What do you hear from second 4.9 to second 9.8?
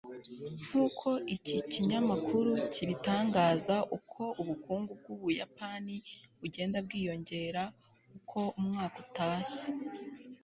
bwUbuyapani bugenda bwiyongera uko umwaka utashye